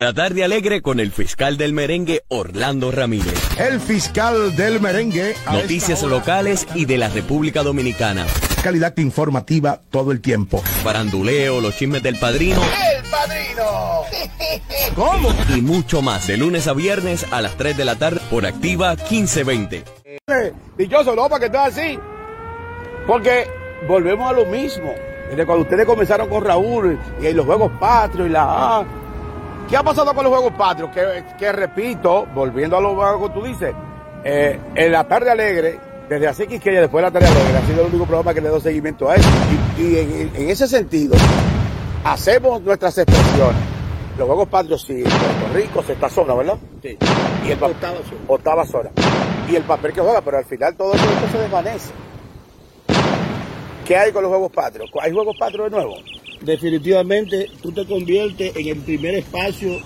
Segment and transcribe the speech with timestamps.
[0.00, 3.32] La tarde alegre con el fiscal del merengue Orlando Ramírez.
[3.60, 5.36] El fiscal del merengue.
[5.46, 8.26] Noticias locales y de la República Dominicana.
[8.64, 10.58] Calidad informativa todo el tiempo.
[10.82, 12.60] Faranduleo, los chismes del padrino.
[12.60, 14.02] ¡El padrino!
[14.96, 15.28] ¿Cómo?
[15.56, 18.96] Y mucho más de lunes a viernes a las 3 de la tarde por Activa
[18.96, 19.84] 1520.
[20.76, 21.98] Dichoso, no, para que esté así.
[23.06, 23.46] Porque
[23.86, 24.92] volvemos a lo mismo.
[25.30, 28.84] Desde cuando ustedes comenzaron con Raúl y los Juegos Patrios y la...
[29.68, 30.90] ¿Qué ha pasado con los Juegos Patrios?
[30.90, 33.74] Que, que repito, volviendo a lo que tú dices,
[34.24, 37.80] eh, en la tarde alegre, desde hace que después de la tarde alegre, ha sido
[37.82, 39.28] el único programa que le doy seguimiento a eso.
[39.78, 41.16] Y, y en, en, ese sentido,
[42.04, 43.62] hacemos nuestras expresiones.
[44.18, 46.58] Los Juegos Patrios sí, en Puerto Rico, sexta zona, ¿verdad?
[46.82, 46.96] Sí.
[47.46, 48.20] Y el octava zona.
[48.28, 48.90] Octava zona.
[49.50, 51.92] Y el papel que juega, pero al final todo esto se desvanece.
[53.84, 54.90] ¿Qué hay con los Juegos Patrios?
[55.00, 55.96] ¿Hay Juegos Patrios de nuevo?
[56.44, 59.80] Definitivamente tú te conviertes en el primer espacio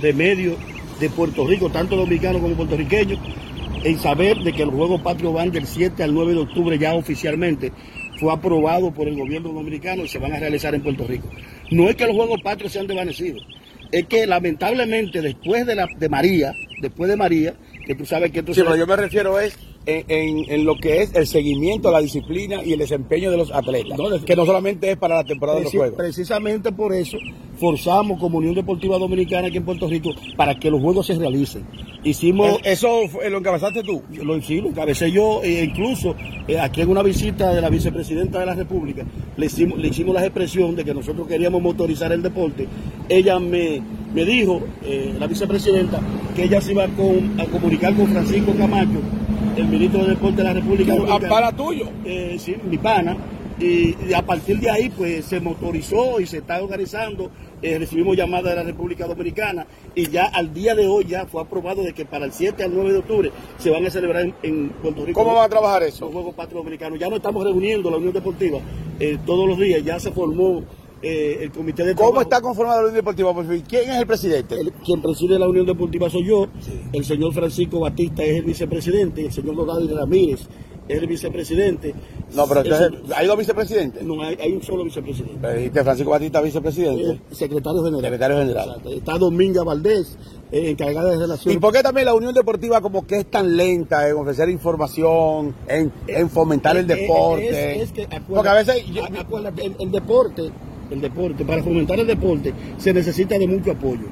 [0.00, 0.56] de medio
[1.00, 3.16] de Puerto Rico, tanto dominicano como puertorriqueño,
[3.82, 6.94] en saber de que los Juegos Patrios van del 7 al 9 de octubre ya
[6.94, 7.72] oficialmente.
[8.18, 11.28] Fue aprobado por el gobierno dominicano y se van a realizar en Puerto Rico.
[11.70, 13.44] No es que los Juegos Patrios sean desvanecidos,
[13.90, 17.54] es que lamentablemente después de, la, de María, después de María,
[17.86, 20.76] que tú sabes que esto sí, pero yo me refiero es en, en, en, lo
[20.76, 24.46] que es el seguimiento, la disciplina y el desempeño de los atletas, no, que no
[24.46, 25.96] solamente es para la temporada de los Juegos.
[25.96, 27.18] Precisamente por eso
[27.58, 31.64] forzamos como Unión Deportiva Dominicana aquí en Puerto Rico para que los Juegos se realicen.
[32.02, 32.58] Hicimos...
[32.64, 34.02] ¿Eso lo encabezaste tú?
[34.22, 36.14] Lo, sí, lo encabecé yo, e incluso
[36.46, 39.04] eh, aquí en una visita de la vicepresidenta de la República,
[39.36, 42.68] le hicimos, le hicimos la expresión de que nosotros queríamos motorizar el deporte.
[43.08, 43.80] Ella me,
[44.14, 46.00] me dijo, eh, la vicepresidenta,
[46.36, 49.00] que ella se iba con, a comunicar con Francisco Camacho,
[49.56, 51.28] el ministro de Deporte de la República Dominicana.
[51.28, 51.88] ¿Para tuyo?
[52.04, 53.16] Eh, sí, mi pana.
[53.58, 57.30] Y, y, a partir de ahí, pues se motorizó y se está organizando.
[57.62, 61.40] Eh, recibimos llamadas de la República Dominicana y ya al día de hoy ya fue
[61.40, 64.34] aprobado de que para el 7 al 9 de octubre se van a celebrar en,
[64.42, 65.18] en Puerto Rico.
[65.18, 66.04] ¿Cómo va a trabajar eso?
[66.04, 66.98] Los Juegos Patrios Dominicanos.
[66.98, 68.58] Ya nos estamos reuniendo, la Unión Deportiva,
[69.00, 69.82] eh, todos los días.
[69.82, 70.62] Ya se formó
[71.04, 72.22] eh, el comité de ¿Cómo trabajo.
[72.22, 73.34] está conformada la Unión Deportiva?
[73.68, 74.58] ¿Quién es el presidente?
[74.58, 76.72] El, quien preside la Unión Deportiva soy yo, sí.
[76.92, 80.48] el señor Francisco Batista es el vicepresidente, el señor Dorado Ramírez
[80.88, 81.94] es el vicepresidente.
[82.34, 84.02] No, pero entonces, ¿hay dos vicepresidentes?
[84.02, 85.38] No, hay, hay, un solo vicepresidente.
[85.40, 87.02] Pero dijiste Francisco Batista, vicepresidente.
[87.30, 88.02] El secretario general.
[88.02, 88.68] Secretario general.
[88.68, 88.90] Exacto.
[88.90, 90.18] Está Dominga Valdés,
[90.52, 91.56] eh, encargada de relaciones.
[91.56, 95.54] ¿Y por qué también la Unión Deportiva como que es tan lenta en ofrecer información,
[95.68, 97.76] en, en fomentar eh, el deporte?
[97.76, 98.86] Es, es que, acuérdate, Porque a veces...
[98.92, 100.50] Yo, acuérdate, el, el deporte
[100.90, 104.06] el deporte, para fomentar el deporte, se necesita de mucho apoyo.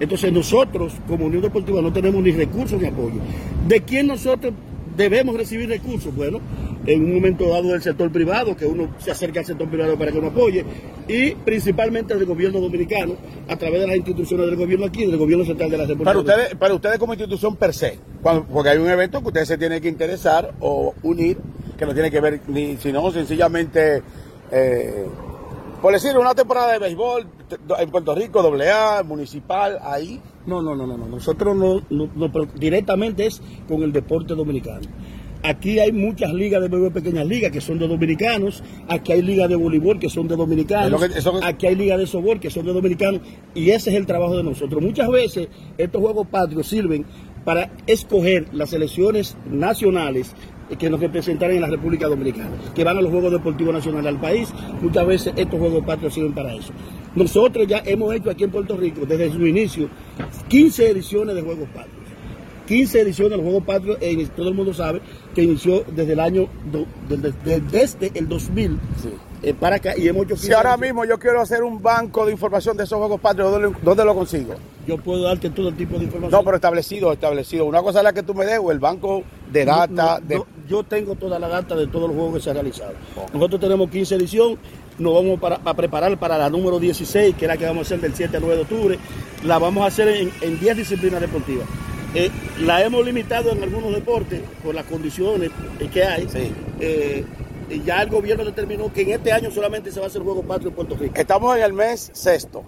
[0.00, 3.20] Entonces nosotros, como Unión Deportiva, no tenemos ni recursos ni apoyo.
[3.68, 4.54] ¿De quién nosotros
[4.96, 6.14] debemos recibir recursos?
[6.16, 6.40] Bueno,
[6.86, 10.10] en un momento dado del sector privado, que uno se acerca al sector privado para
[10.10, 10.64] que uno apoye,
[11.06, 15.44] y principalmente del gobierno dominicano, a través de las instituciones del gobierno aquí, del gobierno
[15.44, 16.10] central de la República.
[16.10, 19.58] Para ustedes, para ustedes como institución per se, porque hay un evento que ustedes se
[19.58, 21.36] tienen que interesar o unir,
[21.76, 24.02] que no tiene que ver ni, sino sencillamente...
[24.50, 25.04] Eh,
[25.80, 27.26] por decir, una temporada de béisbol
[27.78, 30.20] en Puerto Rico, AA, municipal, ahí.
[30.46, 31.06] No, no, no, no, no.
[31.06, 34.86] Nosotros no, no, no pero directamente es con el deporte dominicano.
[35.42, 38.62] Aquí hay muchas ligas de béisbol, pequeñas ligas que son de dominicanos.
[38.88, 41.00] Aquí hay ligas de voleibol que son de dominicanos.
[41.00, 41.46] Que.
[41.46, 43.22] Aquí hay ligas de softball que son de dominicanos.
[43.54, 44.82] Y ese es el trabajo de nosotros.
[44.82, 45.48] Muchas veces
[45.78, 47.06] estos juegos patrios sirven
[47.44, 50.34] para escoger las selecciones nacionales
[50.78, 54.20] que nos representan en la República Dominicana, que van a los Juegos Deportivos Nacionales al
[54.20, 54.48] país.
[54.80, 56.72] Muchas veces estos Juegos Patrios sirven para eso.
[57.14, 59.88] Nosotros ya hemos hecho aquí en Puerto Rico, desde su inicio,
[60.48, 62.00] 15 ediciones de Juegos Patrios.
[62.70, 65.00] 15 ediciones de los Juegos Patrios, en, todo el mundo sabe
[65.34, 69.08] que inició desde el año, do, desde, desde, el 2000 sí.
[69.42, 70.36] eh, para acá y hemos hecho...
[70.36, 73.76] Si ahora mismo yo quiero hacer un banco de información de esos Juegos Patrios, ¿dónde,
[73.82, 74.54] ¿dónde, lo consigo?
[74.86, 76.30] Yo puedo darte todo el tipo de información.
[76.30, 77.64] No, pero establecido, establecido.
[77.64, 79.88] Una cosa es la que tú me des o el banco de data.
[79.88, 80.59] No, no, de...
[80.70, 82.92] yo, tengo toda la data de todos los juegos que se han realizado.
[83.32, 84.58] Nosotros tenemos 15 ediciones,
[84.98, 87.94] nos vamos para, a preparar para la número 16, que es la que vamos a
[87.94, 88.98] hacer del 7 al 9 de octubre.
[89.44, 91.66] La vamos a hacer en, en 10 disciplinas deportivas.
[92.14, 92.30] Eh,
[92.60, 95.50] la hemos limitado en algunos deportes por las condiciones
[95.92, 96.28] que hay.
[96.28, 96.52] Sí.
[96.80, 97.24] Eh,
[97.84, 100.70] ya el gobierno determinó que en este año solamente se va a hacer Juego Patrio
[100.70, 101.14] en Puerto Rico.
[101.16, 102.64] Estamos en el mes sexto.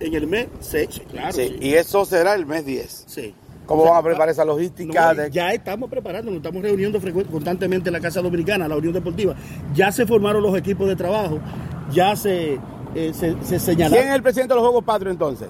[0.00, 1.32] En el mes sexto, claro.
[1.32, 1.56] Sí, sí.
[1.60, 3.04] y eso será el mes 10.
[3.06, 3.34] Sí.
[3.68, 5.12] ¿Cómo o sea, van a preparar esa logística?
[5.12, 5.30] No, de...
[5.30, 6.98] Ya estamos preparando, nos estamos reuniendo
[7.30, 9.34] constantemente en la Casa Dominicana, la Unión Deportiva.
[9.74, 11.38] Ya se formaron los equipos de trabajo,
[11.92, 12.58] ya se,
[12.94, 13.98] eh, se, se señalaron.
[13.98, 15.48] ¿Quién es el presidente de los Juegos Patrios entonces?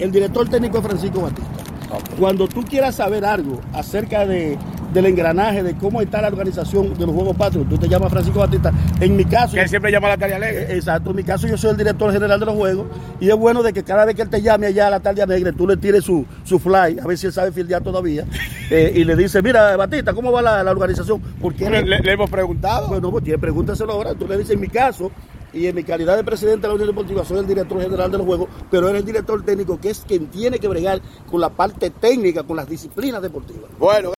[0.00, 1.48] El director técnico es Francisco Batista.
[1.86, 2.18] Okay.
[2.18, 4.58] Cuando tú quieras saber algo acerca de,
[4.94, 7.68] del engranaje, de cómo está la organización de los Juegos Patrios.
[7.68, 8.72] Tú te llamas Francisco Batista.
[9.00, 9.54] En mi caso...
[9.54, 10.62] Que él siempre llama a la tarde alegre.
[10.72, 12.86] Eh, Exacto, en mi caso yo soy el director general de los juegos
[13.20, 15.20] y es bueno de que cada vez que él te llame allá a la tarde
[15.22, 18.24] alegre, tú le tires su, su fly, a ver si él sabe fildear todavía,
[18.70, 21.20] eh, y le dice, mira, Batista, ¿cómo va la, la organización?
[21.40, 22.88] Porque Le, él- le- le hemos preguntado.
[22.88, 24.14] bueno, pues tiene, pregúntaselo ahora.
[24.14, 25.10] Tú le dices, en mi caso,
[25.52, 28.18] y en mi calidad de presidente de la Unión Deportiva, soy el director general de
[28.18, 31.00] los juegos, pero él es el director técnico, que es quien tiene que bregar
[31.30, 33.70] con la parte técnica, con las disciplinas deportivas.
[33.78, 34.10] Bueno.